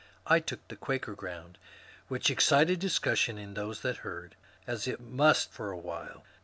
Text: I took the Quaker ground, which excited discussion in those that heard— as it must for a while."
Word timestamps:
I 0.25 0.39
took 0.39 0.67
the 0.67 0.75
Quaker 0.75 1.13
ground, 1.13 1.59
which 2.07 2.31
excited 2.31 2.79
discussion 2.79 3.37
in 3.37 3.53
those 3.53 3.81
that 3.81 3.97
heard— 3.97 4.33
as 4.65 4.87
it 4.87 4.99
must 4.99 5.51
for 5.51 5.69
a 5.69 5.77
while." 5.77 6.23